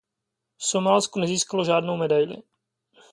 [0.57, 2.37] Somálsko nezískalo žádnou medaili.